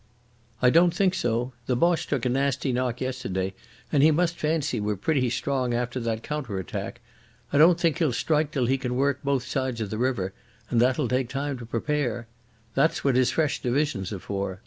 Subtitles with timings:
[0.63, 1.53] "I don't think so.
[1.67, 3.53] The Boche took a nasty knock yesterday,
[3.91, 7.01] and he must fancy we're pretty strong after that counter attack.
[7.53, 10.33] I don't think he'll strike till he can work both sides of the river,
[10.71, 12.25] and that'll take time to prepare.
[12.73, 14.59] That's what his fresh divisions are for....